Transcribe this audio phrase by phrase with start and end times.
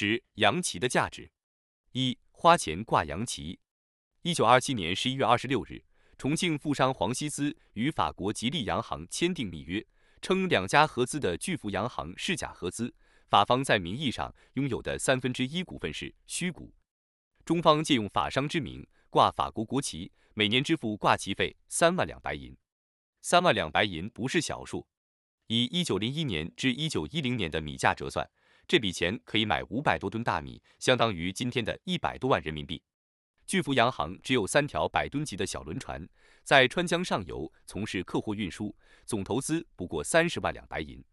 [0.00, 1.30] 十、洋旗的价值。
[1.92, 3.60] 一、花钱挂洋旗。
[4.22, 5.84] 一九二七年十一月二十六日，
[6.16, 9.86] 重庆富商黄锡滋与法国吉利洋行签订密约，
[10.22, 12.94] 称两家合资的巨福洋行是假合资，
[13.28, 16.72] 法方在名义上拥有的三分之一股份是虚股。
[17.44, 22.56] 中方借用法商之名挂法国国旗，每年支付挂旗费三万两白银。
[23.20, 24.86] 三万两白银不是小数，
[25.48, 28.26] 以一九零一年至一九一零年的米价折算，
[28.70, 32.80] 这笔钱可以买五百多吨大米，相当于今天的一百多万人民币。
[33.44, 36.08] 巨福洋行只有三条百吨级的小轮船，
[36.44, 38.72] 在川江上游从事客货运输，
[39.04, 41.04] 总投资不过三十万两白银。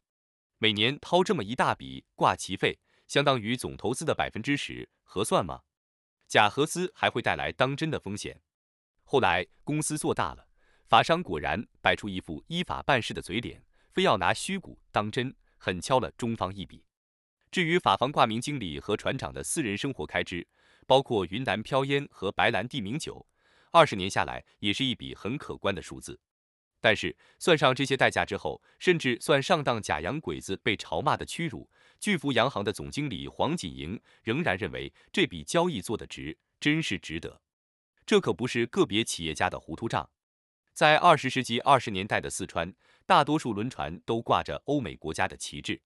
[0.59, 5.61] 每年掏这么一大笔挂旗费，相当于总投资的百分之十，合算吗？
[6.27, 8.39] 假合资还会带来当真的风险。
[9.03, 10.47] 后来公司做大了，
[10.85, 16.83] 法商果然摆出一副依法办事的嘴脸，非要拿虚股当真，狠敲了中方一笔。
[17.57, 20.47] 至于法方挂名经理和船长的私人生活开支，
[20.85, 23.25] 包括云南飘烟和白兰地名酒，
[23.71, 26.19] 二十年下来也是一笔很可观的数字。
[26.79, 31.67] 但是算上这些代价之后，甚至算上当假洋鬼子被嘲骂的屈辱，
[31.99, 37.41] 巨福洋行的总经理黄锦莹仍然认为这笔交易做得值，真是值得。
[38.05, 40.07] 这可不是个别企业家的糊涂账。
[40.73, 42.71] 在二十世纪二十年代的四川，
[43.07, 45.81] 大多数轮船都挂着欧美国家的旗帜。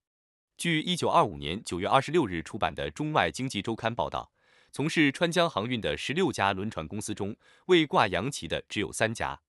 [0.57, 4.31] 据一九二五年九月二十六日出版的《中外经济周刊》报道。
[4.71, 7.35] 从事川江航运的十六家轮船公司中，
[7.65, 9.41] 未挂洋旗的只有三家。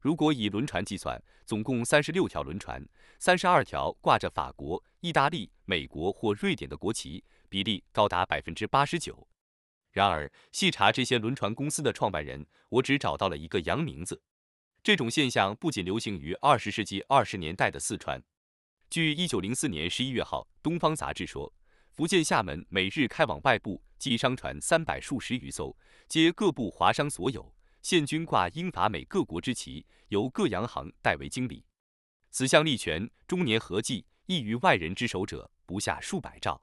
[0.00, 2.84] 如果以轮船计算，总共三十六条轮船，
[3.18, 9.28] 三十二条挂着法国、意大利、美国或瑞典的国旗，比例高达百分之八十九。
[9.92, 14.20] 然而，细查这些轮船公司的创办人，我只找到了一个洋名字。
[14.82, 18.22] 这种现象不仅流行于二十世纪二十年代的四川。
[18.88, 21.52] 据一九零四年十一月号《东方杂志》说。
[21.96, 25.74] 福建厦门每日开往外部即商船三百数十余艘，
[26.06, 31.64] 皆各部华商所有，现均挂英法美各国之旗，由各洋行代为经理。
[32.30, 36.62] 此项利权终年合计溢于外人之手者不下数百兆。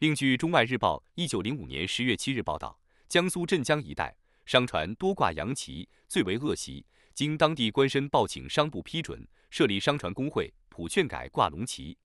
[0.00, 2.76] 另据《中外日报》一九零五年十月七日报道，
[3.08, 4.16] 江苏镇江一带
[4.46, 6.84] 商船多挂洋旗，最为恶习。
[7.14, 11.96] 经当地官绅报请商部批准，设立商船工会，普劝改挂龙旗。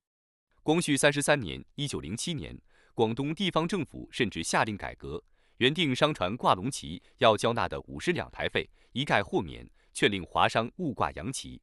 [0.64, 2.58] 光绪三十三年（一九零七年），
[2.96, 5.22] 广东地方政府甚至下令改革，
[5.58, 11.62] 原定商船挂龙旗要交纳的五十两牌费一概豁免，劝令华商勿挂洋旗。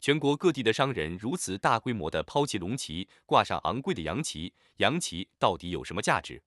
[0.00, 6.42] 全国各地的商人如此大规模地抛弃龙旗，挂上昂贵的洋旗，洋旗到底有什么价值？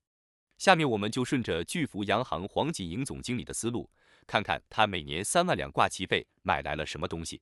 [0.60, 3.90] 下面我们就顺着巨福洋行黄锦莹总经理的思路，
[4.28, 7.42] 看看他每年三万两挂旗费买来了什么东西。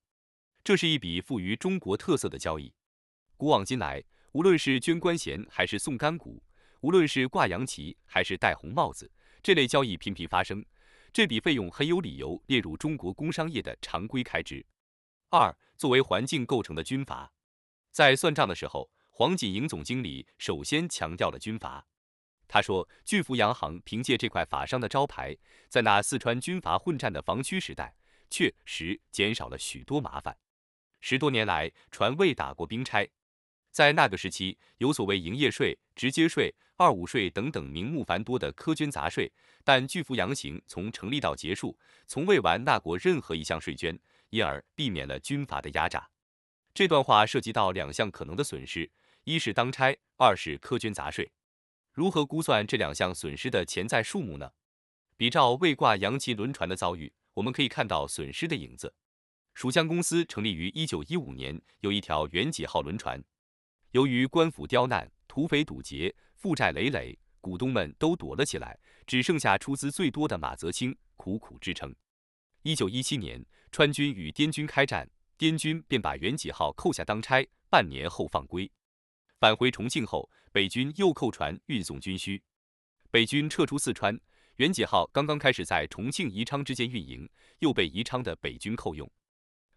[0.65, 2.73] 这是一笔富于中国特色的交易。
[3.37, 4.03] 古往今来。
[4.31, 6.43] 无论是捐官衔还是送干股，
[6.81, 9.09] 无论是挂洋旗还是戴红帽子，
[9.41, 10.65] 这类交易频频发生。
[11.13, 14.65] 这笔费用很有理由列入中国工商业的常规开支。
[15.29, 17.31] 二，作为环境构成的军阀，
[17.91, 21.87] 在算账的时候，黄锦莹总经理首先强调了军阀。
[22.45, 25.37] 他说，巨福洋行凭借这块法商的招牌，
[25.69, 27.95] 在那四川军阀混战的防区时代，
[28.29, 30.37] 确实减少了许多麻烦。
[31.07, 33.07] 十多年来，船未打过兵差。
[33.69, 39.31] 在那个时期，有所谓营业税、直接税、二五税等等名目繁多的苛捐杂税，
[39.63, 41.77] 但巨福洋行从成立到结束，
[42.07, 43.95] 从未完纳过任何一项税捐，
[44.31, 46.09] 因而避免了军阀的压榨。
[46.73, 48.89] 这段话涉及到两项可能的损失：
[49.25, 51.31] 一是当差，二是苛捐杂税。
[51.93, 54.53] 如何估算这两项损失的潜在数目呢？
[55.15, 58.95] 比照未挂洋旗轮船的遭遇，我们可以看到损失的影子。
[59.55, 63.23] 蜀江公司成立于一九一五年，有一条元几号轮船。
[63.91, 68.77] 由于官府刁难、土匪堵截、负债累累，股东们都躲了起来，
[69.07, 71.95] 只剩下出资最多的马泽清苦苦支撑。
[72.63, 78.69] 一九一七年，川军与滇军开战，滇军便把元几号扣下当差，半年后放归。
[79.39, 82.43] 返回重庆后，北军又扣船运送军需。
[83.09, 84.19] 北军撤出四川，
[84.57, 87.29] 元几号刚刚开始在重庆、宜昌之间运营，
[87.59, 89.09] 又被宜昌的北军扣用。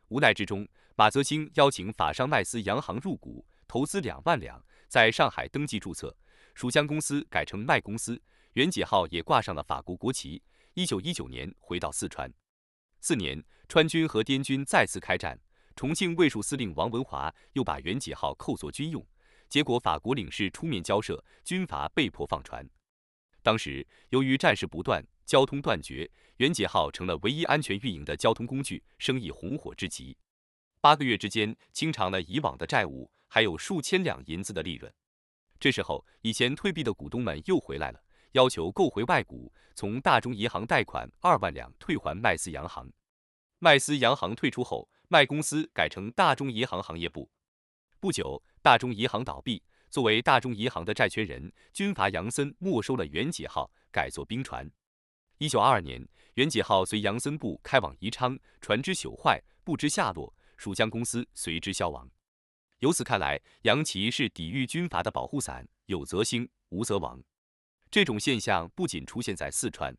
[0.09, 0.67] 无奈之中，
[0.97, 3.47] 马泽清邀请法商麦斯洋行入股。
[3.67, 6.17] 投资两万两，在上海登记注册，
[6.55, 8.19] 蜀江公司改成麦公司，
[8.55, 10.43] 元几号也挂上了法国国旗。
[10.73, 12.33] 一九一九年回到四川，
[13.01, 15.39] 次年川军和滇军再次开战，
[15.77, 19.07] 重庆卫戍司令王文华又把元几号扣作军用，
[19.51, 22.67] 结果法国领事出面交涉，军阀被迫放船。
[23.43, 30.17] 当时由于战事不断，交通断绝，元几号成了唯一安全运营的交通工具，生意红火之极。
[30.81, 33.09] 八个月之间清偿了以往的债务。
[33.31, 34.91] 还有数千两银子的利润，
[35.61, 38.03] 这时候，以前退避的股东们又回来了，
[38.33, 42.91] 要求购回外股，从大中银行贷款二万两退还麦斯洋行。
[43.59, 47.31] 麦斯洋行退出后，麦公司改成大中银行行业部。
[48.01, 54.67] 不久，大中银行倒闭，作为大中银行的债权人，军阀杨森没收了元济号，改作兵船。
[55.39, 56.05] 一九二二年，
[56.35, 62.11] 元济号随杨森部开往宜昌，船只朽坏，不知下落，蜀江公司随之消亡。
[62.81, 67.23] 由此看来，杨琦是抵御军阀的保护伞，有则兴，无则亡。
[67.89, 69.97] 这种现象不仅出现在四川。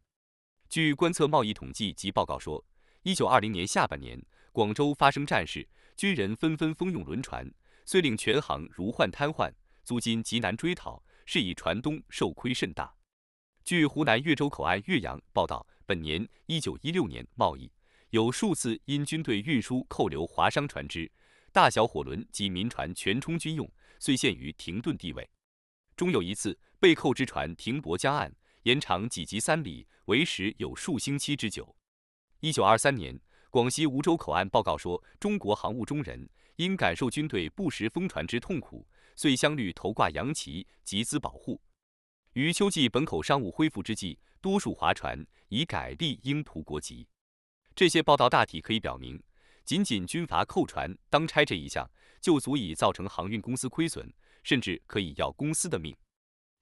[0.68, 2.62] 据观测贸易统计及报告说，
[3.04, 4.22] 一九二零年下半年，
[4.52, 5.66] 广州发生战事，
[5.96, 7.50] 军人纷纷蜂拥轮船，
[7.86, 9.50] 遂令全行如患瘫痪，
[9.86, 12.94] 租金极难追讨，是以船东受亏甚大。
[13.64, 17.72] 据湖南岳州口岸岳阳报道，本年一九一六年贸易
[18.10, 21.12] 有数次因军队运输扣留华商船只。
[21.52, 23.70] 大小火轮及民船全充军用，
[24.00, 25.28] 遂陷于停顿地位。
[25.96, 28.32] 终有一次，被扣之船停泊江岸，
[28.64, 31.76] 延长几级三里，为时有数星期之久。
[32.40, 33.20] 一九二三年，
[33.50, 41.60] 广西梧州口岸报告说，中国航务中人因感受军队不时封船之痛苦，遂相率头挂洋旗，集资保护。
[42.40, 47.06] 于秋季本口商务恢复之际，多数划船已改立英图国籍。
[47.76, 49.22] 这些报道大体可以表明。
[49.66, 51.86] 仅仅军阀扣船当差这一项，
[52.22, 54.10] 就足以造成航运公司亏损，
[54.42, 55.94] 甚至可以要公司的命。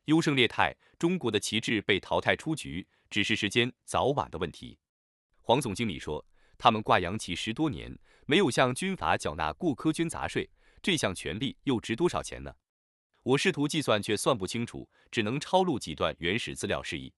[0.05, 4.79] 优胜劣汰，中国的旗帜被淘汰出局，只是时间早晚的问题。
[5.41, 6.25] 黄总经理说，
[6.57, 7.95] 他们挂洋旗十多年，
[8.25, 10.49] 没有向军阀缴纳过苛捐杂税，
[10.81, 12.51] 这项权利又值多少钱呢？
[13.27, 17.11] 我试图计算，却算不清楚，只能抄录几段原始资料示意。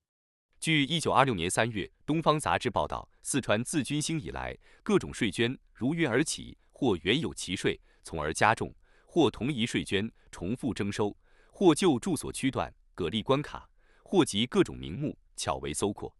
[0.58, 8.74] 据一九二六年三月《东方杂志》报道，四川自军兴以来，各种税捐如约而起，或原有其税，从而加重；
[9.06, 11.16] 或同一税捐重复征收；
[11.46, 13.60] 或就住所区段各立关卡；
[14.02, 16.12] 或集各种名目巧为搜括。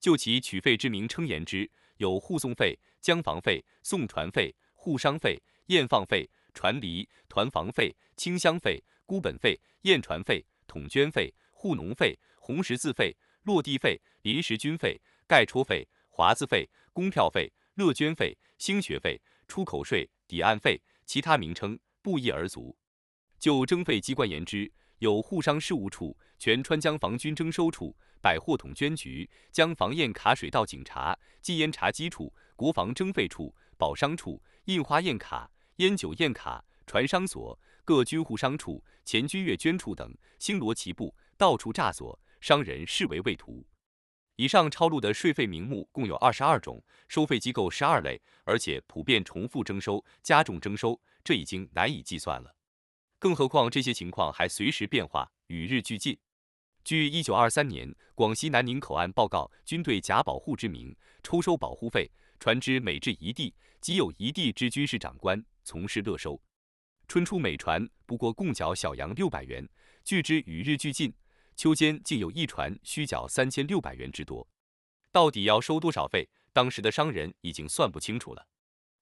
[0.00, 13.12] 就其取费之名称言之，有护送费、江房费、送船费、护商费、验放费、船离、团房费、清乡费、孤本费、验船费、统捐费、护农费、红十字费。
[13.42, 22.76] 落地费、临时军费、盖戳费、华字费、公票费、乐捐费、兴学费、出口税、抵案费，其他名称不一而足。
[23.40, 37.58] 就征费机关言之，有沪商事务处、全川江防军征收处、百货统捐局、江防验卡水道警察、禁烟查缉处、国防征费处、保商处、印花验卡、烟酒验卡、船商所、
[37.90, 42.16] 各军户商处、前军阅捐处等，星罗棋布，到处诈索。
[42.40, 43.66] 商人视为畏途。
[44.36, 52.54] 以上抄录的税费名目共有二十二种，收费机构十二类，而且普遍重复征收、加重征收，这已经难以计算了。
[53.18, 56.16] 更何况这些情况还随时变化，与日俱进。
[56.84, 62.08] 据一九二三年广西南宁口岸报告，军队假保护之名抽收保护费，
[62.38, 66.40] 船只每至一地，即有一地之军事长官从事勒收。
[67.10, 69.68] 春初每船不过共缴小洋六百元，
[70.04, 71.12] 据之与日俱进。
[71.56, 74.46] 秋间竟有一船需缴三千六百元之多，
[75.10, 76.28] 到底要收多少费？
[76.52, 78.46] 当时的商人已经算不清楚了。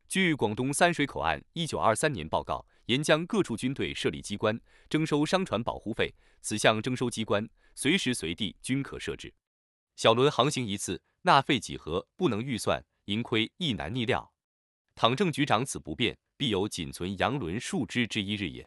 [0.08, 4.58] 据广东三水口岸一九二三年报告，沿江各处军队设立机关，
[4.88, 6.14] 征收商船保护费。
[6.40, 9.31] 此项征收机关随时随地均可设置。
[9.97, 14.33] 小轮航行一次，纳费几何，不能预算，盈亏亦难逆料。
[14.94, 18.66] 倘郑局长此不便，必有仅存洋轮数支之一日也。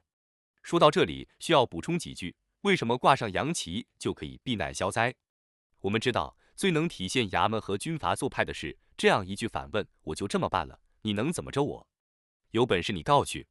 [0.61, 2.35] 说到这里，需要补充几句。
[2.61, 5.15] 为什么挂上洋旗就可以避难消灾？
[5.79, 11.87] 我们知道，最能体现衙门和军阀做派的是这样一句反问：“我就这么办了，你能怎么着我？
[12.51, 13.47] 有本事你告去。”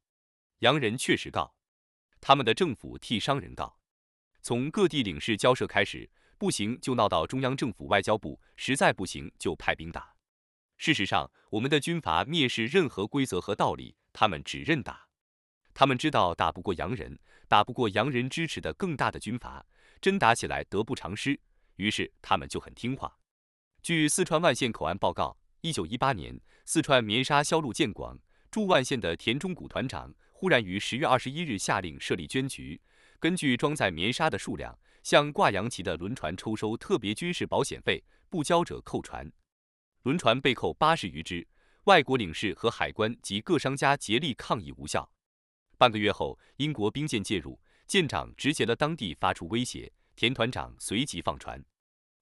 [0.59, 1.53] 洋人确实告，
[2.21, 3.75] 他们的政府替商人告。
[4.43, 10.15] 从各地领事交涉开始，不行就闹到中央政府外交部，实在不行就派兵打。
[10.77, 15.07] 事实上，我们的军阀蔑视任何规则和道理，他们只认打。
[15.73, 17.17] 他们知道打不过洋人。
[17.47, 19.65] 打不过洋人支持的更大的军阀，
[19.99, 21.37] 真打起来得不偿失。
[21.75, 23.13] 于是他们就很听话。
[23.81, 28.17] 据四川万县口岸报告，一九一八年，四川棉纱销路渐广，
[28.49, 32.79] 驻万县的田中谷团长忽然于十月二十一日下令设立捐局，
[33.19, 39.29] 根据装载棉纱的数量，向挂洋旗的轮船抽收特别军事保险费，不交者扣船。
[40.03, 41.45] 轮船被扣八十余只，
[41.85, 45.09] 外国领事和海关及各商家竭力抗议无效。
[45.79, 51.63] 半个月后，英国兵舰介入，舰长直接了当地发出威胁，田团长随即放船。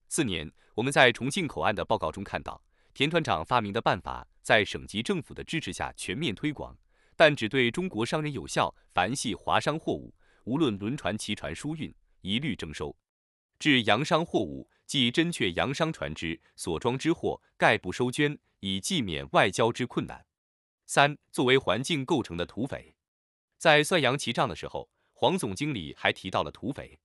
[0.08, 2.63] 次年，我们在重庆口岸的报告中看到，
[2.94, 6.78] 田团长发明的办法在省级政府的支持下全面推广，
[7.18, 12.96] 但只对中国商人有效，凡系华商货物，无论轮船、骑船、输运，一律征收。
[13.60, 20.25] 至洋商货物，即真确洋商船只所装之货，概不收捐，以避免外交之困难。
[20.86, 22.96] 三、作为环境构成的土匪，
[23.58, 27.00] 在算洋旗账的时候，黄总经理还提到了土匪。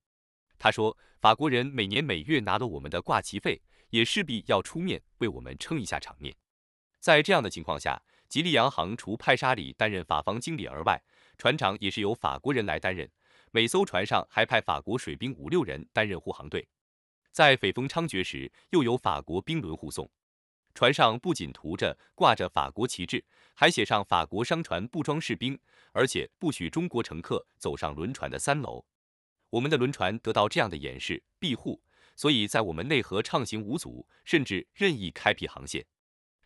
[0.58, 6.34] 他说，法国人每年每月拿了我们的挂旗费，也势必要出面为我们撑一下场面。
[7.00, 11.02] 在这样的情况下，吉利洋行除派沙里担任法方经理而外，
[11.36, 13.10] 船长也是由法国人来担任。
[13.50, 16.66] 每艘船上还派法国水兵五六人担任护航队，
[17.30, 20.10] 在匪风猖獗时，又有法国兵轮护送。
[20.74, 25.56] 船上不仅涂着挂着法国旗帜，还写上法国商船不装士兵，
[25.92, 28.84] 而且不许中国乘客走上轮船的三楼。
[29.50, 31.80] 我们的轮船得到这样的掩饰庇护，
[32.16, 35.86] 所以在我们内河畅行无阻，甚至任意开辟航线。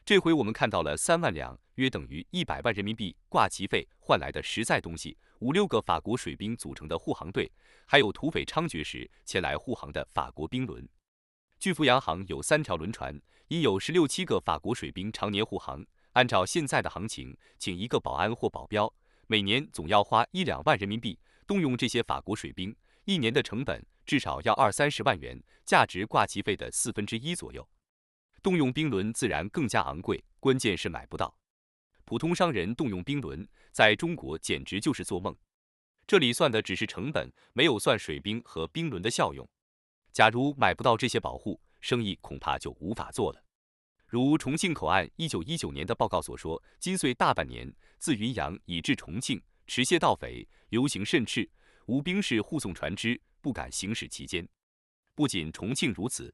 [0.04, 5.16] 这回我们看到了三万两，约等于一百万人民币挂旗费换来的实在东西。
[5.40, 7.50] 五六个法国水兵组成的护航队，
[7.86, 10.86] 还有土匪猖獗时前来护航的法国兵轮。
[11.58, 15.84] 巨福洋行有三条轮船，已有十六七个法国水兵常年护航。
[16.12, 18.92] 按照现在的行情，请一个保安或保镖，
[19.26, 21.18] 每年总要花一两万人民币。
[21.46, 22.74] 动用这些法国水兵，
[23.04, 27.66] 一年的成本至少要二三十万元，价值挂旗费的四分之一左右。
[28.42, 31.34] 动用兵轮自然更加昂贵，关键是买不到。
[32.04, 35.34] 普通商人动用兵轮，在中国简直就是做梦。
[36.06, 39.48] 这里算的只是成本，没有算水兵和兵轮的效用。
[40.12, 43.42] 假如买不到这些保护，生意恐怕就无法做了。
[44.06, 51.48] 如重庆口岸一九一九年的报告所说，今岁大半年，自云阳以至重庆，持械盗匪游行甚炽，
[51.86, 54.48] 无兵士护送船只，不敢行驶其间。
[55.14, 56.32] 不仅重庆如此，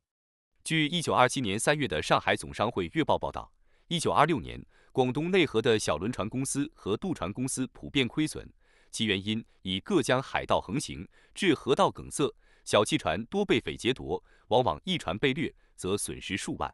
[0.63, 3.53] 据一九二七年三月的上海总商会月报报道，
[3.89, 4.65] 一九二六年。
[4.93, 8.49] 广东内河的小轮船公司和渡船公司普遍亏损，
[8.93, 12.33] 其原因以各江海盗横行，致河道梗塞，
[12.65, 16.69] 小汽船多被匪劫夺，往往一船被掠，则损失数万；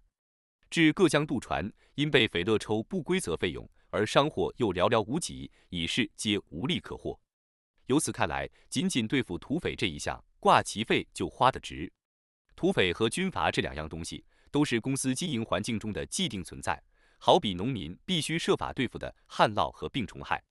[0.71, 7.19] 至各江渡船因被匪勒抽不规则费用，而商货又寥寥无几，已是皆无利可获。
[7.87, 11.93] 由此看来，仅仅对付土匪这一项挂旗费就花得值。
[12.55, 16.81] 土匪和军阀这两样东西，都是公司经营环境中的既定存在。
[17.19, 20.43] 好比农民必须设法对付的旱涝和病虫害，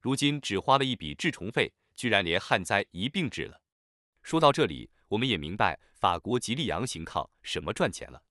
[0.00, 3.60] 如今只花了一笔治虫费，居然连旱灾一并治了。
[4.30, 8.22] 说到这里，我们也明白法国吉利洋行靠什么赚钱了。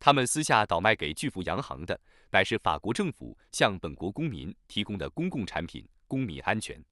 [0.00, 2.00] 他们私下倒卖给巨富洋行的，
[2.32, 6.84] 乃是法国政府向本国公民提供的公共产品——公民安全。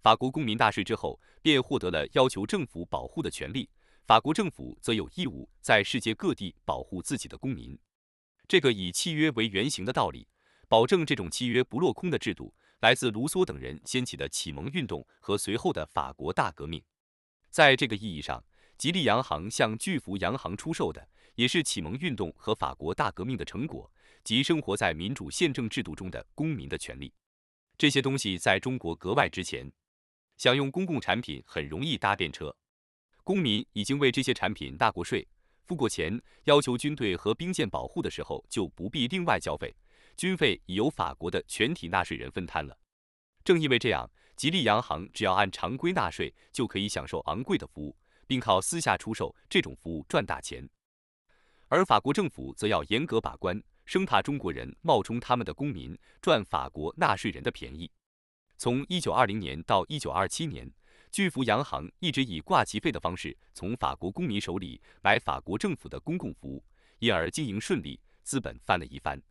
[0.00, 3.68] 法国公民纳税之后，便获得了要求政府保护的权利，
[4.06, 7.78] 法国政府则有义务在世界各地保护自己的公民。
[8.48, 10.26] 这个以契约为原型的道理，
[10.70, 16.82] 保证这种契约不落空的制度，来自卢梭等人掀起的启蒙运动和随后的法国大革命。
[17.54, 18.44] 在这个意义上，
[18.76, 23.88] 吉利洋行向巨福洋行出售的，也是启蒙运动和法国大革命的成果，
[24.24, 27.14] 即生活在民主宪政制度中的公民的权利。
[27.78, 29.70] 这些东西在中国格外值钱，
[30.36, 32.52] 想用公共产品很容易搭便车。
[33.22, 35.24] 公民已经为这些产品纳过税。
[35.62, 39.72] 付过钱，要求军队和兵舰保护的时候，就不必另外交费，
[40.16, 42.76] 军费已由法国的全体纳税人分摊了。
[43.44, 50.68] 正因为这样，吉利洋行只要按常规纳税，就可以享受昂贵的服务，并靠私下出售这种服务赚大钱。
[51.68, 57.90] 而法国政府则要严格把关，生怕中国人冒充他们的公民，赚法国纳税人的便宜。
[58.56, 60.70] 从一九二零年到一九二七年。
[61.10, 66.64] 巨福洋行一直以挂旗费的方式从法国公民手里买法国政府的公共服务，
[66.98, 69.22] 因而经营顺利，资本翻了一番。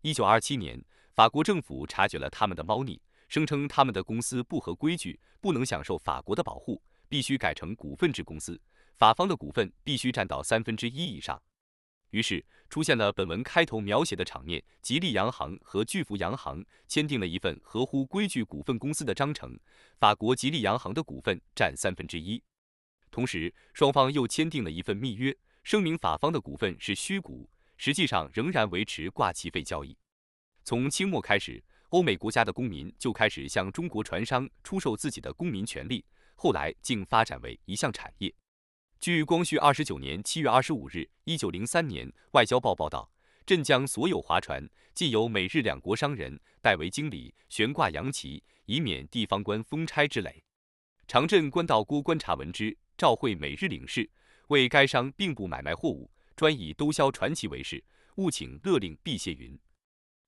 [0.00, 0.84] 一九二七年，
[1.14, 3.00] 法国政府察觉了他们的猫腻，
[3.32, 8.60] 声称他们的公司不合规矩，不能享受法国的保护，必须改成股份制公司，
[8.98, 11.42] 法方的股份必须占到三分之一以上。
[12.10, 19.58] 于是出现了本文开头描写的场面：吉利洋行和巨福洋行签订了一份合乎规矩股份公司的章程，
[19.98, 22.42] 法国吉利洋行的股份占三分之一。
[23.10, 27.48] 同时，双方又签订了一份密约，声明法方的股份是虚股，
[27.78, 29.96] 实际上仍然维持挂旗费交易。
[30.64, 36.02] 从清末开始，欧美国家的公民就开始向中国船商出售自己的公民权利，
[36.34, 38.34] 后来竟发展为一项产业。
[38.98, 43.10] 据光绪二十九年七月二十五日（一九零三年）外交报报道，
[43.44, 50.42] 镇江所有划船尽由美日两国商人代为经理，悬挂洋旗，以免地方官封差之累。
[51.06, 54.08] 长镇官道郭观察闻之，召会美日领事，
[54.48, 57.84] 为该商并不买卖货物，专以兜销传奇为事，
[58.16, 59.54] 务请勒令避谢云。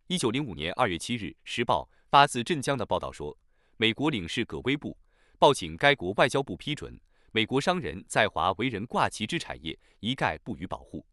[0.08, 3.34] 一九零五年二月七日，《时报》发自镇江的报道说，
[3.78, 4.94] 美国领事葛威布。
[5.38, 7.00] 报请该国外交部批准，
[7.32, 11.06] 美国商人在华为人挂旗之产业一概不予保护。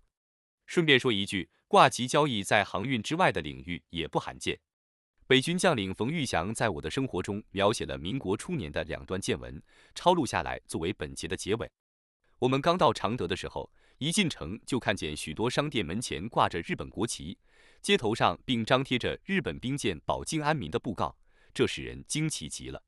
[0.65, 4.59] 顺便说一句，挂旗交易在航运之外的领域也不罕见。
[5.25, 9.63] 北军将领冯玉祥在我的生活中描写了民国初年的两段见闻，
[9.95, 11.71] 抄录下来作为本节的结尾。
[12.39, 17.37] 我们刚到常德的时候，一进城就看见许多商店门前挂着日本国旗，
[17.81, 21.17] 街头上并张贴着日本兵舰保境安民的布告，
[21.53, 22.83] 这使人惊奇极了。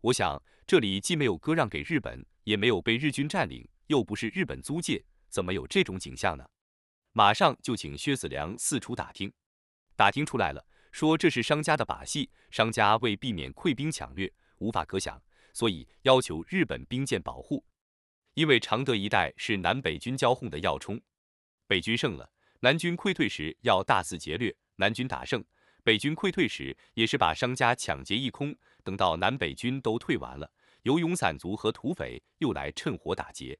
[0.00, 6.48] 我想，这里既没有割让给日本，也没有被日军占领，又不是日本租界，怎么有这种景象呢？
[7.12, 9.32] 马上就请薛子良四处打听，
[9.94, 10.66] 打听出来了。
[10.90, 15.20] 说这是商家的把戏，商家为避免溃兵抢掠，无法可想，
[15.52, 17.64] 所以要求日本兵舰保护。
[18.34, 21.00] 因为常德一带是南北军交锋的要冲，
[21.66, 22.30] 北军胜了，
[22.64, 25.44] 南军溃退时要大肆劫掠；南军打胜，
[25.82, 28.56] 北军溃退时也是把商家抢劫一空。
[28.82, 30.50] 等到南北军都退完了，
[30.84, 33.58] 游勇散族和土匪又来趁火打劫，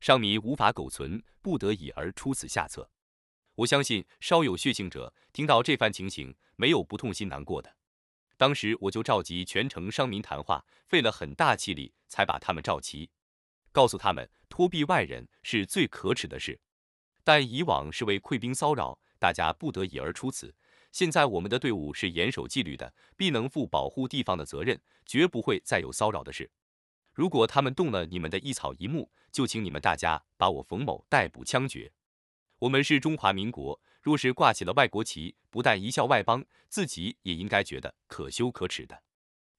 [0.00, 2.90] 商民无法苟存，不得已而出此下策。
[3.54, 7.72] 我相信稍有血性者，听到这番情形，没有不痛心难过的。
[8.36, 13.08] 当时我就召集全城商民谈话，费了很大气力，才把他们召齐，
[13.70, 16.58] 告诉他们托庇外人是最可耻的事。
[17.24, 20.54] 但以往是为溃兵骚扰，大家不得已而出此。
[20.90, 26.50] 现在我们的队伍是严守纪律的，必能负保护地方的责任，绝不会再有骚扰的事。
[27.14, 31.92] 如果他们动了你们的一草一木，就请你们大家把我冯某逮捕枪决。
[32.58, 39.02] 我们是中华民国，若是挂起了外国旗，不但贻笑外邦，自己也应该觉得可羞可耻的。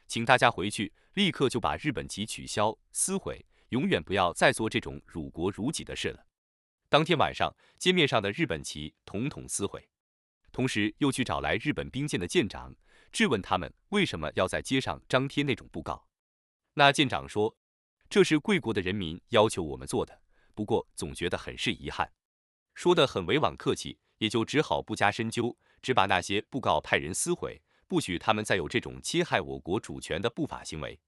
[0.07, 6.25] 请大家回去，立刻就把日本旗取消撕毁，永远不要再做这种辱国辱己的事了。
[6.93, 9.89] 当天晚上，街面上的日本旗统统撕毁，
[10.51, 12.71] 同时又去找来日本兵舰的舰长，
[13.11, 16.07] 质问他们为什么要在街上张贴那种布告。
[16.75, 17.57] 那舰长说
[18.07, 20.21] ：“这是贵国的人民要求我们做的，
[20.53, 22.11] 不过总觉得很是遗憾。”
[22.75, 30.99] 说得很委婉客气，也就只好不加深究，只把那些布告派人撕毁，不许他们再有这种侵害我国主权的不法行为。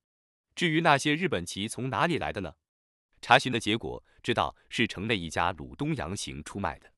[0.56, 2.56] 至于那些日本旗从哪里来的呢？
[3.22, 6.92] 查询的结果知道是城内一家鲁东洋行出卖的，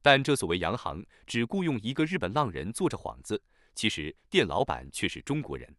[0.00, 3.42] 但这所谓洋行只雇佣一个日本浪人做着幌子，
[3.74, 5.76] 其实店老板却是中国人。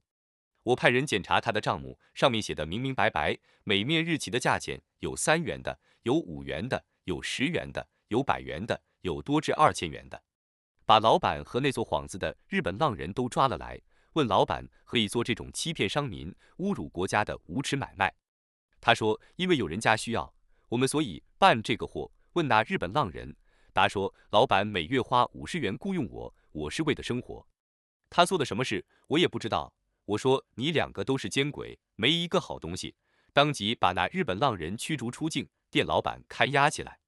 [0.64, 7.88] 我派人检查他的账目，上面写的明明白白，每面日旗的价钱有三元的，有五元的，有十元的。
[8.10, 10.22] 有百元的，有多至二千元的，
[10.86, 13.80] 把老板和那做幌子的日本浪人都抓了来，
[14.12, 18.14] 问老板可以做这种欺骗商民、侮辱国家的无耻买卖。
[18.82, 20.34] 他说，因为有人家需要，
[20.72, 22.10] 我们所以办这个货。
[22.34, 23.36] 问那日本浪人，
[23.74, 27.46] 答说，老板每月花五十元雇佣我，我是为的生活。
[28.10, 29.74] 他做的什么事，我也不知道。
[30.06, 32.96] 我说，你两个都是奸鬼，没一个好东西。
[33.34, 37.00] 当即把那日本浪人驱逐出境，店老板看押起来。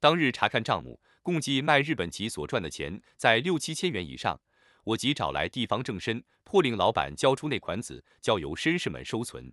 [0.00, 4.38] 当日查看账目，共计卖日本旗所赚的钱在六七千元以上。
[4.84, 9.50] 我即找来地方正身，迫令老板交出那款子，交由绅士们收存。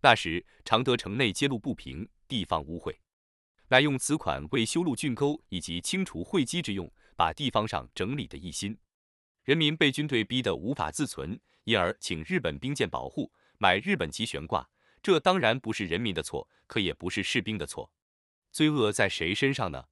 [0.00, 2.96] 那时常德城内街路不平，地方污秽，
[3.68, 8.74] 乃用此款为修路浚沟以及清除秽积之用，把地方上整理的一新。
[9.44, 14.66] 人民被军队逼得无法自存，因而请日本兵舰保护，买日本旗悬挂。
[15.02, 17.92] 这当然不是人民的错，可也不是士兵的错。
[18.50, 19.84] 罪恶在谁身上呢？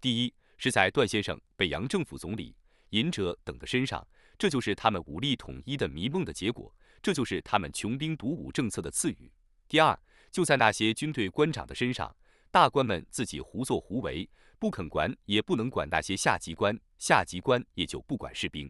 [0.00, 2.54] 第一是在段先生、北洋政府总理、
[2.90, 4.06] 尹者等的身上，
[4.38, 9.32] 这就是他们武力统一的迷梦的结果，这就是他们穷兵黩武政策的赐予。
[9.66, 9.98] 第二
[10.32, 12.16] 就在那些军队官长的身上，
[12.50, 18.68] 大官们自己胡作胡为，不肯管也不能管那些下级官，下级官也就不管士兵。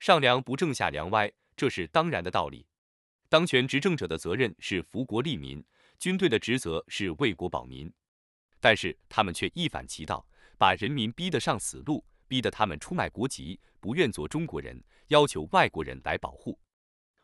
[0.00, 2.66] 上梁不正下梁歪，这是当然的道理。
[3.28, 5.62] 当权执政者的责任是福国利民，
[5.98, 7.92] 军队的职责是为国保民。
[8.60, 16.58] 但是他们却一反其道，把人民逼得上死路，逼得他们出卖国籍，不愿做中国人，要求外国人来保护。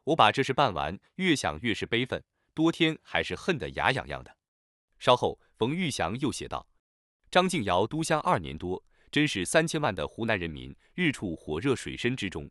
[0.04, 2.22] 我把这事办完，越想越是悲愤，
[2.54, 4.36] 多天还是恨得牙痒痒的。
[4.98, 6.66] 稍后，冯玉祥又写道
[7.30, 12.50] ：“张敬尧都乡二年多，真是三千万的湖南人民日处火热水深之中。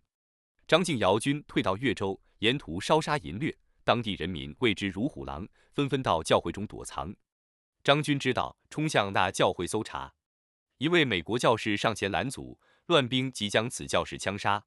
[0.67, 7.15] 张敬尧军退到越州，沿途烧杀淫掠，当地人民为之如虎狼，纷纷到教会中躲藏。”
[7.83, 10.13] 张军知道，冲向那教会搜查，
[10.77, 14.65] 一位美国教士上前拦阻，乱兵即将此教士枪杀。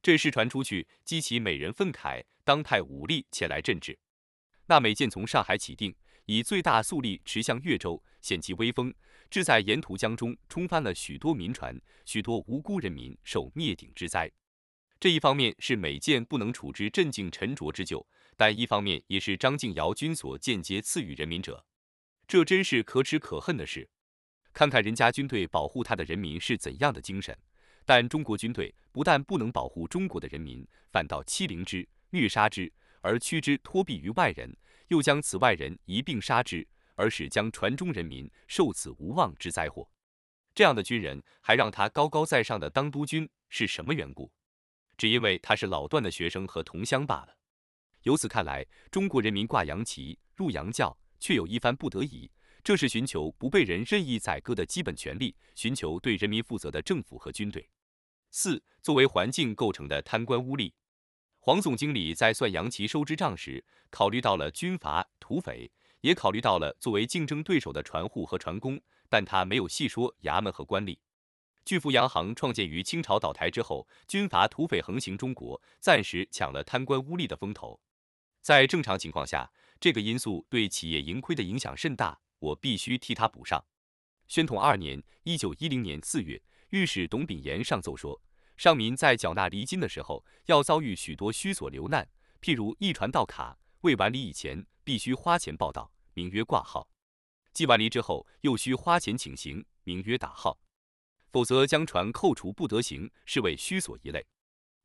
[0.00, 3.98] 这事传出去，激起美人愤慨，当派武力前来镇治。
[4.66, 8.92] 那美舰从上海起定，以最大速力驰向越州，显其威风，
[9.30, 14.30] 志在沿途江中冲翻了许多民船，许多无辜人民受灭顶之灾。
[14.98, 21.64] 这一方面是美舰不能处之镇静沉着之咎，但一方面也是张敬尧军所间接赐予人民者，
[22.26, 23.88] 这真是可耻可恨的事。
[24.52, 27.36] 看看人家军队保护他的人民是怎样的精神，
[27.84, 32.72] 但中国军队不但不能保护中国的人民，反倒欺凌之、虐杀之，
[33.06, 34.52] 而屈之托庇于外人，
[34.88, 36.66] 又将此外人一并杀之，
[36.96, 39.88] 而使将船中人民受此无望之灾祸。
[40.56, 44.28] 这样的军人还让他高高在上的当督军，是什么缘故？
[44.96, 47.36] 只因为他是老段的学生和同乡罢了。
[48.02, 52.28] 由此看来，中国人民挂洋旗、入洋教，却有一番不得已。
[52.64, 57.70] 这是寻求不被人任意宰割的基本权利，寻求对人民负责的政府和军队。
[58.32, 60.72] 四、作为环境构成的贪官污吏。
[61.46, 68.80] 黄总经理在算洋旗收支账时，考虑到了军阀、土匪，也考虑到了作为竞争对手的船户和船工。
[69.08, 70.98] 但他没有细说衙门和官吏。
[71.64, 77.80] 巨富洋行创建于清朝倒台之后，军阀土匪横行中国，暂时抢了贪官污吏的风头。
[78.42, 83.64] 在正常情况下，这个因素对企业盈亏的影响甚大，我必须替他补上。
[84.26, 88.20] 宣统二年（一九一零年四月），御史董秉言上奏说，
[88.56, 92.08] 上民在缴纳厘金的时候，要遭遇许多虚索流难，
[92.40, 96.88] 譬如一船到卡未完离以前，必须花钱报到，名曰挂号。
[97.52, 100.58] 寄完离之后，又需花钱请行，名曰打号，
[101.30, 104.24] 否则将船扣除不得行，视为虚索一类。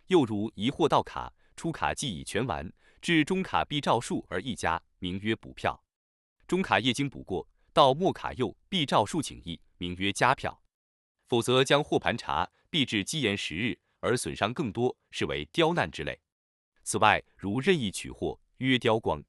[0.08, 5.82] 又如一货到卡，出卡既已全完，至中卡必照数而一加，名曰补票；
[6.48, 10.62] 中卡业经补过，到末卡又必照数请益，名曰加票。
[11.28, 16.20] 否则将货盘查，必至积延十日而损伤更多，视为刁难之类。
[16.84, 19.22] 此外，如任意取货，曰刁光；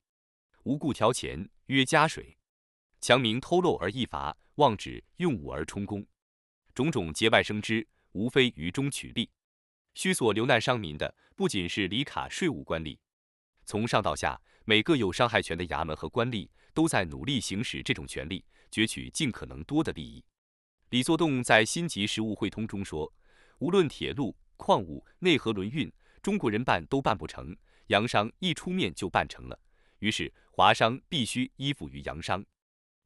[0.62, 2.38] 无故调钱，曰加水。
[3.00, 6.07] 强明偷漏而易罚，妄指用武而充公，
[6.72, 9.28] 种种节外生枝，无非于中取利。
[9.94, 12.96] 虚所流难伤民的，不仅是里卡税务官吏，
[13.66, 20.24] 从上到下，每个有伤害权的衙门和官吏，都在努力行使这种权利，攫取尽可能多的利益。
[20.90, 23.12] 李作栋在《新集实务汇通》中说
[23.62, 25.88] ：“无论铁路、矿物、内河轮运，
[26.20, 29.57] 中国人办都办不成，洋商一出面就办成了，
[30.01, 32.44] 于是华商必须依附于洋商。”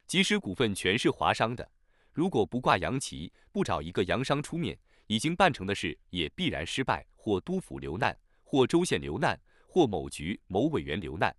[0.08, 1.70] 即使股份全是华商的，
[2.10, 9.38] 如果不挂洋旗，不找一个洋商出面，已经办成的事也必然失败，或督府流难，或州县流难，
[9.68, 11.36] 或某局某委员流难。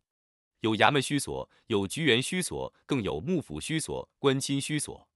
[0.60, 5.10] 有衙门虚索，有局员虚索，更有幕府虚索、官亲虚索。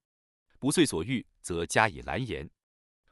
[0.57, 2.49] 不遂所欲，则加以拦言，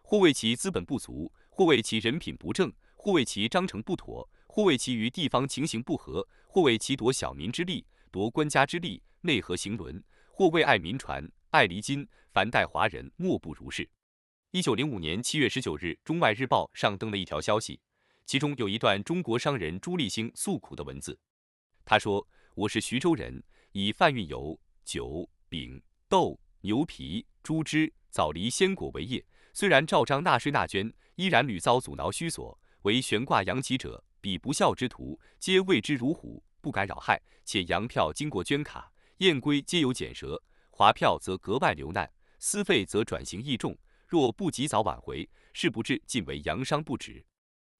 [0.09, 10.03] 或为其资本不足，或为其人品不正，或为其章程不妥，或为其与地方情形不合，或为其夺小民之利，夺官家之利，内合行轮。
[10.31, 13.87] 或为爱民船，爱离金，凡待华人莫不如是。
[14.49, 17.79] 一九零五年七月十九日，《中外日报》上登了一条消息，
[18.25, 21.19] 其中有一段中国商人朱立兴诉苦的文字。
[21.85, 23.43] 他说：“我是徐州人，
[23.73, 29.23] 以贩运油、酒、饼、豆、牛皮、猪脂、枣梨、鲜果为业。
[29.53, 32.59] 虽然照章纳税纳捐，依然屡遭阻挠虚索。
[32.83, 37.21] 为悬挂洋旗者，彼不孝之徒，皆畏之如虎，不敢扰害。
[37.43, 43.77] 且洋票经过捐卡。”验归皆有减折，华票则格外留难，私费则转型易重。
[44.07, 47.21] 若不及早挽回，事不至尽为洋商不止。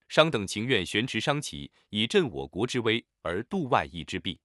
[0.10, 4.38] 商等情愿悬持商旗，以振我国之威，而度外夷之弊。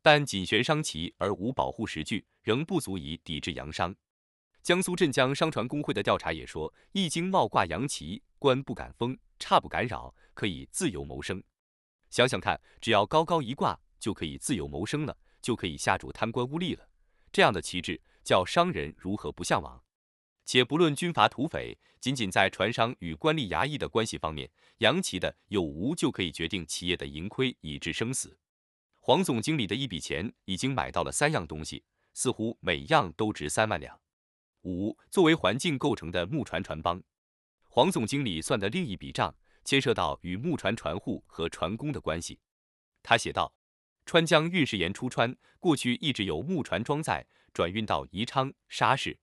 [0.00, 3.92] 但仅悬商旗而无保护实据，仍不足以抵制洋商。
[4.62, 11.42] 江苏镇江商船工会的调查也说，一经冒挂洋旗，官不敢封，差不敢扰，可以自由谋生。
[12.10, 15.16] 想想看，只要高高一挂，就可以自由谋生了。
[15.40, 16.88] 就可以下注贪官污吏了。
[17.32, 19.82] 这样的旗帜，叫商人如何不向往？
[20.44, 28.36] 且不论军阀土匪，仅仅在船商与官吏衙役的关系方面，洋旗的有无就可以决定企业的盈亏以至生死。
[29.00, 33.98] 黄总经理的一笔钱已经买到了三样东西，似乎每样都值三万两。
[34.62, 37.02] 五，作为环境构成的木船船帮，
[37.68, 42.38] 黄总经理算的另一笔账，牵涉到与木船船户和船工的关系。
[43.02, 43.52] 他写道。
[44.06, 49.18] 川江运石盐出川，过去一直由木船装载，转运到宜昌、沙市。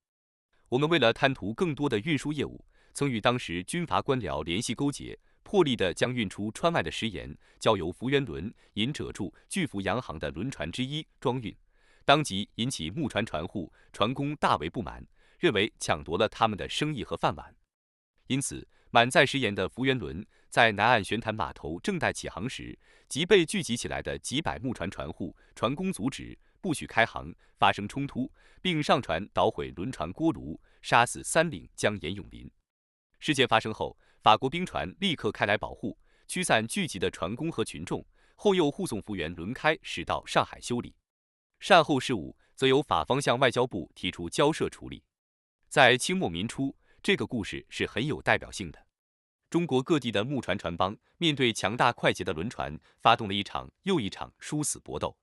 [0.70, 11.52] 我们为了贪图更多的运输业务，曾与当时军阀官僚联系勾结，破例的将运出川外的食盐交由福源轮引者住巨福洋行的轮船之一装运，
[12.06, 15.04] 当即引起木船船户、船工大为不满，
[15.40, 17.56] 认为抢夺了他们的生意和饭碗。
[18.28, 32.50] 因此，满载食盐的福源轮在南岸玄潭码头正待起航时，即被聚集起来的几百木船船户、船工阻止，不许开航，发生冲突，并上船捣毁轮船锅炉，杀死三领将严永林。
[33.20, 38.04] 事件发生后，法国兵船立刻开来保护，驱散聚集的船工和群众，
[38.36, 40.96] 后又护送福原轮开驶到上海修理。
[41.60, 45.04] 善后事务则由法方向外交部提出交涉处理。
[45.76, 48.88] 在清末民初，这个故事是很有代表性的。
[49.50, 55.18] 中国各地的木船船帮面对强大快捷的轮船，发动了一场又一场殊死搏斗。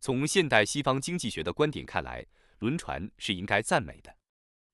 [0.00, 2.24] 从现代西方经济学的观点看来，
[2.60, 4.16] 轮船是应该赞美的。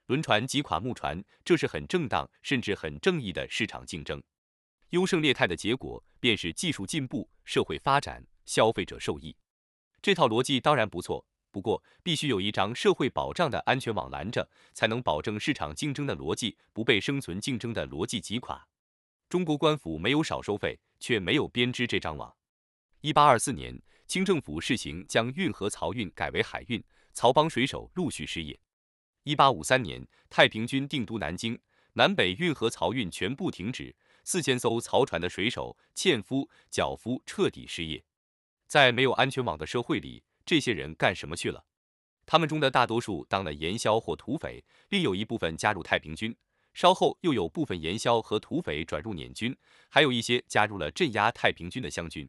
[0.06, 4.22] 轮船击垮木船，这是很正当甚至很正义的市场竞争。
[4.90, 9.36] 优胜劣汰的结果，便是技术进步、社会发展、消费者受益。
[10.00, 11.26] 这套逻辑当然不错，
[11.58, 18.64] 不过必须有一张社会保障的安全网拦着，才能保证市场竞争的逻辑不被生存竞争的逻辑击垮。
[19.28, 22.32] 中国官府没有少收费，却没有编织这张网。
[23.00, 26.80] 一八二四年，清政府试行将运河漕运改为海运，
[27.12, 28.56] 漕帮水手陆续失业。
[29.24, 31.58] 一八五三年，太平军定都南京，
[31.94, 33.92] 南北运河漕运全部停止，
[34.22, 38.04] 四千艘漕船的水手、纤夫、脚夫彻底失业。
[38.68, 41.62] 在没有安全网的社会里，这些人干什么去了？
[42.24, 46.34] 他们中的大多数当了盐枭或土匪，另有一部分加入太平军。
[46.72, 49.54] 稍后又有部分盐枭和土匪转入捻军，
[49.90, 52.26] 还有一些加入了镇压太平军的湘军。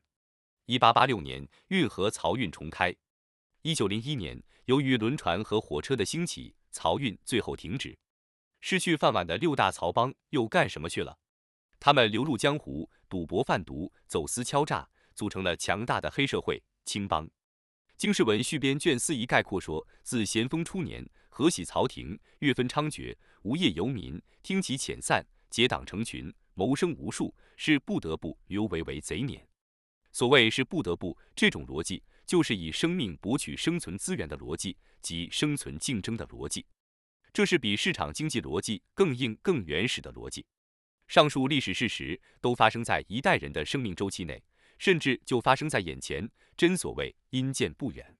[0.65, 2.93] 一八八六年，运河漕运重开。
[3.61, 7.97] 一九零一年，由于轮船和火车的兴起，漕运最后停止。
[8.59, 11.17] 失去饭碗的六大漕帮又干什么去了？
[11.79, 17.29] 他们流入江湖，赌博贩毒，走私敲诈，组成了强大的黑社会——青帮。
[17.99, 21.05] 经世文续编卷四一概括说：自咸丰初年。
[21.27, 29.45] 河喜曹廷，月分猖獗，无业游民听其遣散，结党成群，谋生无数，是不得不尤为为贼年。
[30.13, 36.65] 所谓是不得不，这种逻辑就是以生命博取生存资源的逻辑，即生存竞争的逻辑。
[37.33, 40.45] 这是比市场经济逻辑更硬、更原始的逻辑。
[41.09, 44.41] 上述历史事实都发生在一代人的生命周期内，
[44.77, 46.29] 甚至就发生在眼前。
[46.59, 48.17] 真所谓阴见不远。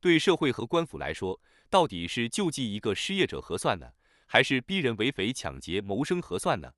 [0.00, 3.90] 对社会和官府来说，到底是救济一个失业者合算呢，
[4.26, 6.72] 还是逼人为匪抢劫谋生合算呢？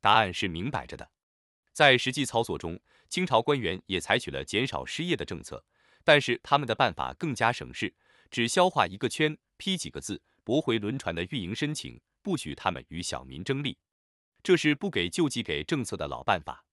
[0.00, 1.10] 答案是明摆着的。
[1.72, 5.64] 在实际操作中，清朝官员也采取了减少失业的政策，
[6.04, 7.92] 但是他们的办法更加省事，
[8.30, 13.76] 只消化一个圈，批几个字，驳回轮船的运营申请，不许他们与小民争利。
[14.44, 16.64] 这是不给救济给政策的老办法。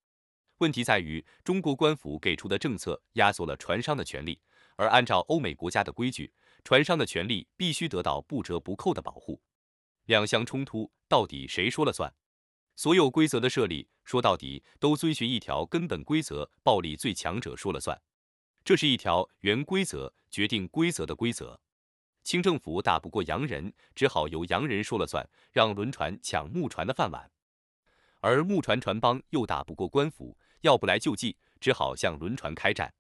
[0.59, 4.39] 问题在于，中国官府给出的政策压缩了船商的权利，
[4.77, 6.31] 而按照欧美国家的规矩。
[6.63, 9.41] 船商的权利必须得到不折不扣的保护。
[10.05, 12.11] 两相冲突，到底谁说了算？
[12.75, 18.01] 所有规则的设立，说到底都遵循一条根本规则：暴力最强者说了算。
[18.63, 21.59] 这是一条原规则决定规则的规则。
[22.23, 27.29] 清政府打不过洋人，只好由洋人说了算，让轮船抢木船的饭碗；
[28.21, 30.35] 而木船船帮又打不过官府，
[30.65, 32.91] 要不来救济，只好向轮船开战。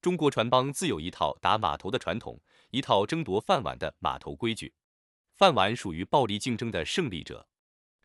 [0.00, 2.40] 中国船帮自有一套打码头的传统。
[2.70, 4.72] 一套争夺饭碗的码头规矩，
[5.36, 7.46] 饭碗属于暴力竞争的胜利者。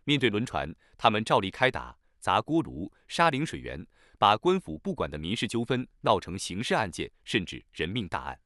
[0.04, 3.84] 面对轮船，他们照例开打，砸锅炉、杀领水源，
[4.20, 8.40] 把官府不管的民事纠纷闹成刑事案件，甚至人命大案。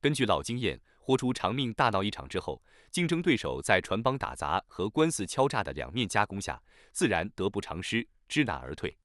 [0.00, 6.60] 根据老经验，豁出长命大闹一场之后，竞争对手在船帮打砸和官司敲诈的两面夹攻下，
[6.92, 8.98] 自然得不偿失，知难而退。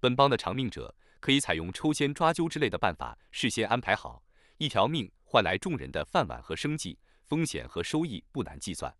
[0.00, 4.22] 本帮的长命者可以采用抽签抓阄之类的办法，事先安排好
[4.58, 5.10] 一条命。
[5.28, 8.96] 换来众人的饭碗和生计，风险和收益不难计算。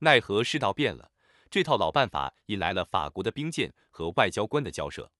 [0.00, 1.12] 奈何世道变了，
[1.48, 5.10] 这套老办法引来了法国的兵舰和外交官的交涉。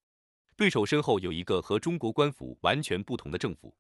[0.57, 3.75] 对手身后有一个和中国官府完全不同的政府。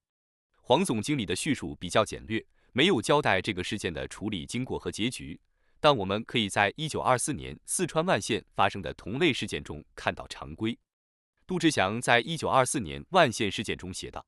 [0.60, 2.42] 黄总经理的叙述比较简略，
[2.72, 5.38] 没有交代这个事件的处理经过和结局。
[5.80, 10.78] 但我们可以在一九二四年四川万县发生的同类事件中看到常规。
[11.44, 14.24] 杜志祥在一九二四年万县事件中写道。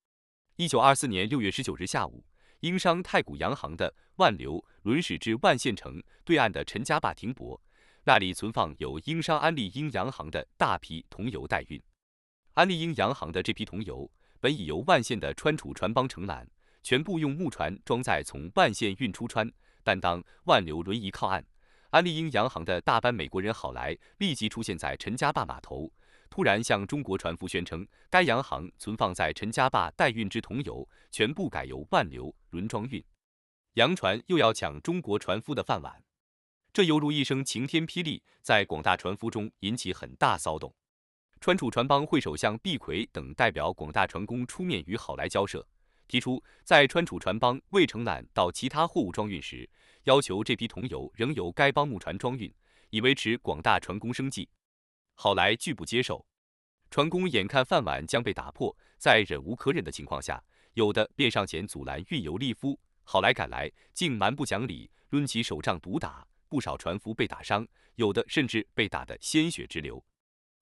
[0.57, 2.25] 一九二四年六月十九日下午，
[2.61, 7.61] 英商太古洋行的万流轮驶至万县城对岸的陈家坝停泊，
[8.05, 11.81] 那里存放有英商安利英洋行的大批桐油待运。
[12.55, 16.47] 安利英洋行的这批桐油本已由万县的川楚船帮承揽，
[16.83, 19.51] 全部用木船装载从万县运出川，
[19.85, 21.45] 但当万流轮移靠岸，
[21.91, 25.93] 安利英洋行的大班美国人好来立即出现在陈家坝码头。
[26.35, 33.01] 突然向中国船夫宣称，该洋行存放在陈家坝待运之桐油全部改由万流轮装运，
[33.75, 36.03] 洋船又要抢中国船夫的饭碗，
[36.73, 40.75] 这犹如一声晴天霹雳，在广大船夫中引起很大骚动。
[41.41, 45.65] 川楚船帮会首相毕奎等代表广大船工出面与好来交涉，
[46.09, 49.71] 提出在川楚船帮未承揽到其他货物装运时，
[50.03, 52.53] 要求这批桐油仍由该帮木船装运，
[52.91, 54.49] 以维持广大船工生计。
[55.15, 56.25] 好来拒不接受。
[56.91, 60.43] 船工眼看饭碗将被打破，在忍无可忍的情况下，
[60.75, 62.79] 有的便上前阻拦运油利夫。
[63.03, 70.05] 好来赶来，竟蛮不讲理，抡起手杖毒打，不少船夫被打伤，有的甚至被打得鲜血直流。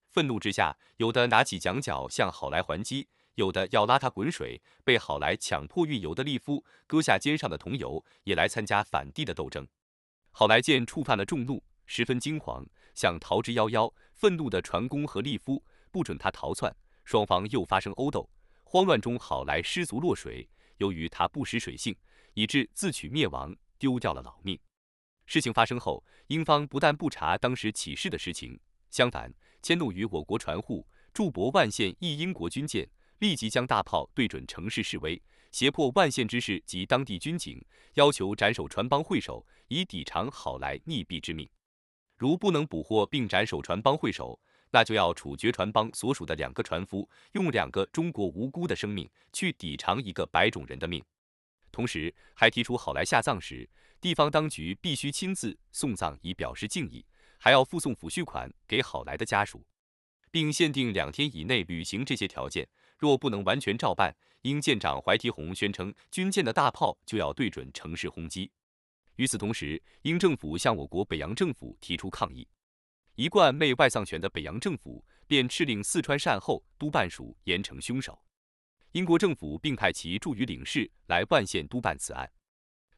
[0.09, 4.61] 愤怒之下，有的拿起桨脚向好来还击，有的要拉他滚水。
[4.85, 9.67] 被好来强迫运油的利夫割下肩上的铜油，也来参加反帝的斗争。
[10.31, 13.93] 好来见触犯了众怒，十分惊慌，想逃之夭夭。
[14.23, 15.61] 愤怒的船工和利夫。
[15.91, 16.73] 不准他逃窜，
[17.05, 18.31] 双方又发生殴斗，
[18.63, 20.49] 慌乱中好来失足落水。
[20.77, 21.93] 由于他不识水性，
[22.35, 24.57] 以致自取灭亡，丢掉了老命。
[25.27, 28.57] 事情发生后，英方不但不查当时起事的实情，
[28.91, 29.29] 相反
[29.61, 37.61] 迁怒于我国船户，驻泊万县一英国军舰，立即将大炮对准城市示威，胁迫万县之士及当地军警，
[37.95, 41.49] 要求斩首船帮会首，以抵偿好来溺毙之命。
[42.23, 44.39] 如不能捕获并斩首船帮会首，
[44.71, 51.03] 那就要处决船帮所属的两个船夫，用两个中国无辜的生命去抵偿一个白种人的命。
[51.73, 53.69] 同时，还提出好来下葬时，
[54.01, 57.05] 地方当局必须亲自送葬以表示敬意，
[57.39, 59.67] 还要附送抚恤款给好来的家属，
[60.31, 62.69] 并限定两天以内履行这些条件。
[63.01, 68.53] 若不能完全照办，英舰长怀提洪宣称军舰的大炮就要对准城市轰击。
[69.16, 72.46] 与此同时，英政府向我国北洋政府提出抗议。
[73.14, 78.18] 一贯昧外丧权的北洋政府便敕令四川善后督办署严惩凶手。
[78.92, 82.31] 英国政府并派其驻渝领事来万县督办此案。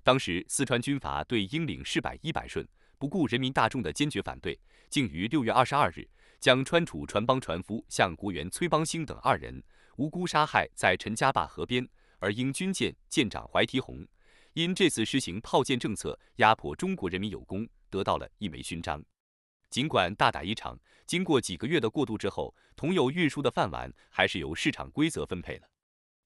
[0.03, 2.67] 当时四川军阀对英领事百依百顺，
[2.99, 9.63] 不顾人民大众的坚决反对，竟于六月二十二日将川楚船帮船夫向国元崔邦兴等二人
[9.97, 11.89] 无辜杀害在陈家坝河边。
[12.21, 14.07] 而英军舰舰长怀提洪
[14.55, 19.05] 因这次实行炮舰政策压迫中国人民有功，得到了一枚勋章。
[19.69, 25.69] 尽管大打一场，经过几个月的过渡之后，铜油运输的饭碗还是由市场规则分配了。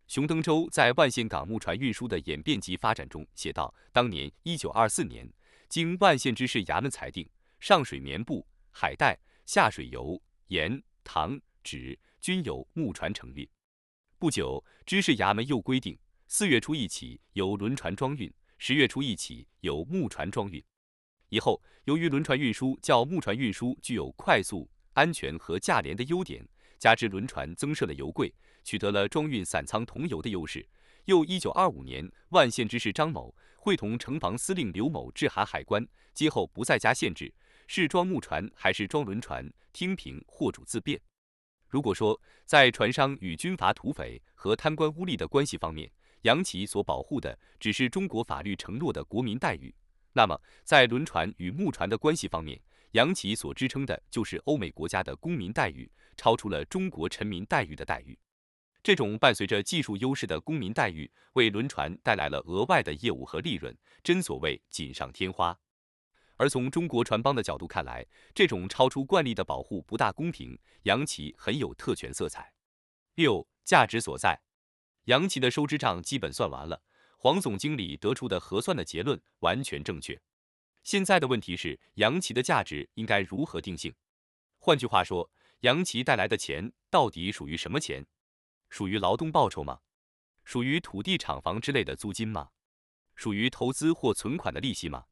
[0.07, 5.27] 熊登舟在万县港木船运输的演变及发展中写道：当年一九二四年，
[5.71, 7.27] 经万县知事衙门裁定，
[7.61, 13.49] 上水棉布、海带，下水油、盐、糖、纸均由木船承运。
[14.19, 15.99] 不久，知事衙门又规定，
[16.31, 20.62] 四月初一起由轮船装运，十月初一起由木船装运。
[21.31, 26.47] 以后，由于轮船运输较木船运输具有快速、安全和价廉的优点，
[26.79, 28.31] 加之轮船增设了油柜，
[28.62, 30.69] 取得了装运散仓铜油的优势。
[31.07, 37.33] 又一九二五年，万县知事张某会同城防司令刘某致函海关，今后不再加限制，
[37.67, 41.01] 是装木船还是装轮船，听凭货主自便。
[41.69, 45.91] 如果说在船商与军阀土匪和贪官污吏的关系方面，
[46.22, 49.74] 洋企所保护的只是中国法律承诺的国民待遇。
[50.12, 52.61] 那么，在轮船与木船的关系方面，
[52.92, 58.18] 洋企所支撑的就是欧美国家的公民待遇，超出了中国臣民待遇的待遇。
[58.83, 65.57] 这种伴随着技术优势的公民待遇，为轮船带来了额外的业务和利润，真所谓锦上添花。
[66.37, 72.52] 而从中国船帮的角度看来，这种超出惯例的保护不大公平，洋企很有特权色彩。
[73.16, 74.40] 六、价值所在，
[75.09, 76.83] 洋企的收支账基本算完了。
[77.16, 80.21] 黄总经理得出的核算的结论完全正确。
[80.83, 83.92] 现在的问题是，洋企的价值应该如何定性？
[84.59, 88.07] 换句话说，洋企带来的钱到底属于什么钱？
[88.68, 89.81] 属于劳动报酬吗？
[90.44, 92.51] 属于土地、厂房之类的租金吗？
[93.16, 95.07] 属于投资或存款的利息吗？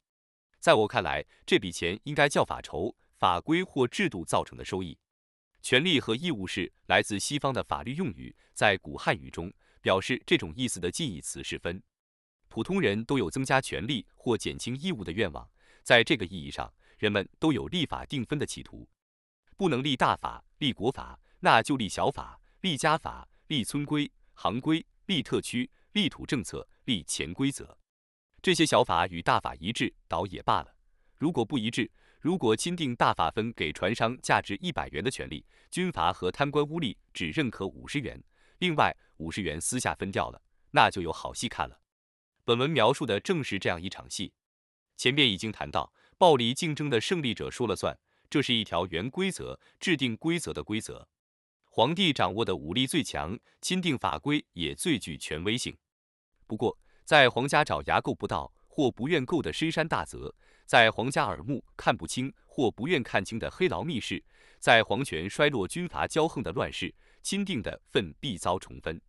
[0.59, 4.95] 在我看来，这笔钱应该叫法筹、法规或制度造成的收益。
[5.63, 9.51] 权利和义务是来自西方的法律用语，在古汉语中
[9.87, 11.81] 表示这种意思的近义词是分。
[12.49, 15.49] 普通人都有增加权利或减轻义务的愿望，
[15.81, 18.85] 在这个意义上，人们都有立法定分的企图。
[19.55, 27.77] 不能立大法、立国法，那就立小法、立家法、立村规、行规、立特区、立土政策、立潜规则。
[28.41, 30.67] 这些小法与大法一致，倒也罢了；
[31.17, 38.21] 如果不一致，如果钦定大法分给船商价值一百元的权利，军阀和贪官污吏只认可五十元，
[38.59, 40.41] 另外五十元私下分掉了，
[40.71, 41.79] 那就有好戏看了。
[42.43, 44.33] 本文描述的正是这样一场戏。
[44.95, 47.97] 前面已经谈到，暴力竞争的胜利者说了算，
[48.29, 51.07] 这是一条原规则，制定规则的规则。
[51.65, 55.77] 皇帝掌握的武力最强，钦定法规也最具权威性。
[56.47, 60.33] 不过，在皇家爪牙够不到或不愿够的深山大泽，
[60.65, 64.23] 在皇家耳目看不清或不愿看清的黑牢密室，
[64.57, 66.93] 在皇权衰落、军阀骄横的乱世，
[67.27, 69.01] 钦定的份必遭重分。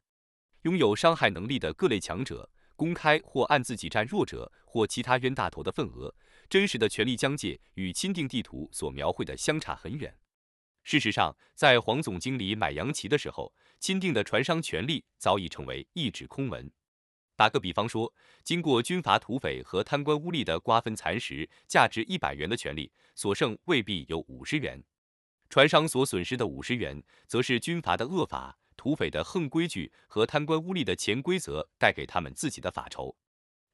[0.62, 2.50] 拥有伤害能力的各类强者。
[2.74, 6.14] 公开或暗自己占弱者或其他冤大头的份额，
[6.48, 10.16] 真实的权力疆界与钦定地图所描绘的相差很远。
[10.84, 16.70] 事实上，在黄总经理买洋旗的时候，钦定的船商权利早已成为一纸空文。
[17.34, 18.12] 打个比方说，
[18.44, 24.82] 经过军阀土匪和贪官污吏的瓜分蚕食，价值一百元的权利，所剩未必有五十元。
[25.48, 33.16] 船商所损失的五十元，则是军阀的恶法、土匪的横规矩和贪官污吏的潜规则带给他们自己的法筹。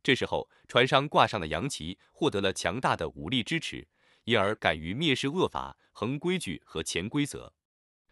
[0.02, 3.86] 这时候，船商挂上的洋旗，获得了强大的武力支持，
[4.24, 7.52] 因而敢于蔑视恶法、横规矩和潜规则。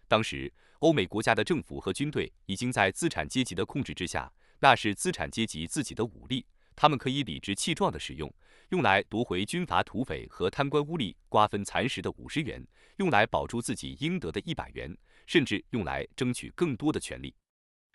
[0.08, 4.32] 当时，欧美国家的政府和军队已经在资产阶级的控制之下。
[4.58, 8.32] 那是资产阶级自己的武力，他们可以理直气壮地使用，
[8.70, 12.66] 用来夺回军阀土匪和贪官污吏瓜分蚕食的五十元，
[12.96, 14.96] 用来保住自己应得的一百元，
[15.26, 17.34] 甚至用来争取更多的权利。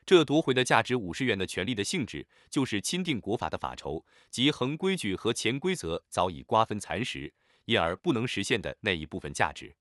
[0.06, 7.34] 这夺回的价值五十元的权利的性质，就是钦定国法的法筹，即横规矩和潜规则早已瓜分蚕食，
[7.66, 9.76] 因而不能实现的那一部分价值。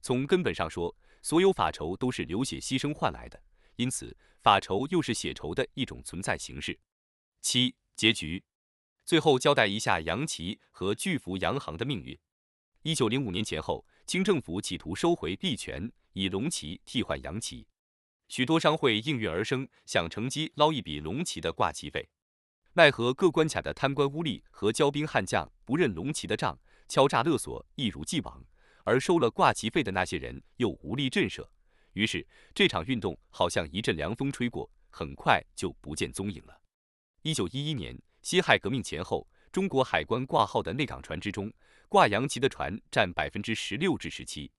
[0.00, 3.42] 从根本上说，所有法筹都是流血牺牲换来的。
[3.76, 6.78] 因此，法筹又是血筹的一种存在形式。
[7.42, 8.44] 七结局，
[9.04, 12.16] 最后交代一下杨旗和巨幅洋行的命运。
[12.82, 17.66] 一九零五年前后，清政府企图收回币权，以龙旗替换洋旗，
[18.28, 22.08] 许多商会应运而生，想乘机捞一笔龙旗的挂旗费。
[22.74, 28.40] 奈何各关卡的贪官污吏和骄兵悍将不认龙旗的账，敲诈勒索一如既往，
[28.84, 31.44] 而收了挂旗费的那些人又无力震慑。
[31.94, 32.24] 于是，
[32.54, 36.57] 这场运动好像一阵凉风吹过，很快就不见踪影了。
[37.28, 41.52] 一九一一年，辛亥革命前后，中国海关挂号的内港船只中，
[41.86, 44.50] 挂洋旗的船占百分之十六至十七。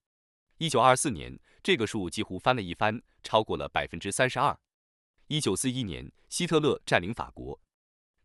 [0.59, 4.55] 一九二四年，这个数几乎翻了一番，超过了百分之三十二。
[5.29, 7.59] 一九四一年，希特勒占领法国，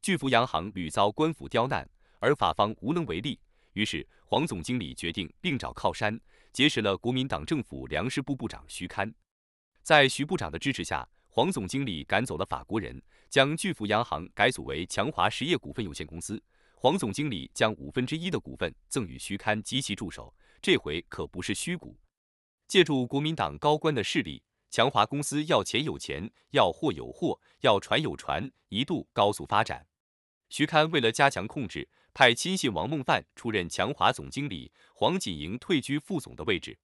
[0.03, 1.89] 巨幅洋行屡遭官府刁难，
[2.19, 3.41] 而法方无能为力。
[3.73, 6.21] 于是，黄总经理决定另找靠山。
[6.53, 9.11] 结识了国民党政府粮食部部长徐堪，
[9.83, 13.03] 在徐部长的支持下，黄总经理赶走了法国人，
[13.35, 16.41] 将巨福洋行改组为强华实业股份有限公司。
[16.77, 20.33] 黄总经理将五分之一的股份赠与徐堪及其助手，
[20.63, 21.99] 这回可不是虚股。
[22.69, 29.89] 借助国民党高官的势力，强华公司要钱有钱，要货有货，要船有船，一度高速发展。
[30.49, 31.89] 徐堪为了加强控制。
[32.13, 36.79] 派亲信王孟范出任强华总经理，黄锦莹退居副总的位置。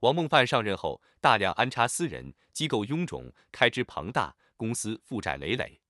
[0.00, 5.81] 王孟范上任后，大量安插私人机构，臃肿，开支庞大，公司负债累累。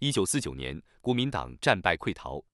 [0.00, 2.44] 一九四九年，国民党战败溃逃，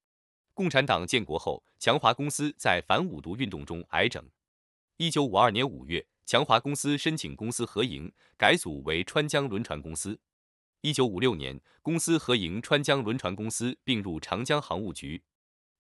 [0.55, 4.31] 共产党建国后，强华公司在反五毒运动中挨整。
[4.97, 10.19] 一九五二年五月，强华公司申请公司合营，改组为川江轮船公司。
[10.81, 15.23] 一九五六年，公司合营川江轮船公司，并入长江航务局。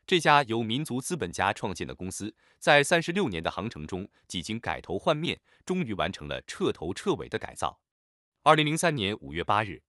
[0.06, 7.80] 这家由民族资本家创建的公司，在三十六年的航程中，几经改头换面，终于完成了彻头彻尾的改造。
[8.42, 9.82] 二零零三年五月八日，